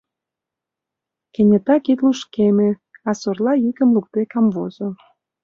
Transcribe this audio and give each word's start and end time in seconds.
Кенета 1.33 1.75
кид 1.85 1.99
лушкеме, 2.05 2.69
а 3.09 3.11
сорла 3.21 3.53
йӱкым 3.63 3.89
лукде 3.95 4.23
камвозо. 4.31 4.89